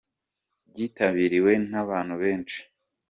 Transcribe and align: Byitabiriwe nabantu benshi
Byitabiriwe 0.69 1.51
nabantu 1.71 2.13
benshi 2.21 2.59